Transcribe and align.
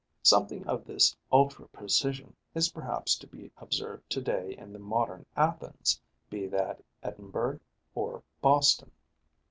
Something 0.23 0.65
of 0.65 0.83
this 0.85 1.15
ultra 1.31 1.67
precision 1.67 2.35
is 2.55 2.71
perhaps 2.71 3.15
to 3.19 3.27
be 3.27 3.51
observed 3.57 4.09
to 4.09 4.19
day 4.19 4.55
in 4.57 4.73
the 4.73 4.79
modern 4.79 5.27
Athens, 5.37 6.01
be 6.27 6.47
that 6.47 6.83
Edinburgh 7.03 7.59
or 7.93 8.23
Boston. 8.41 8.89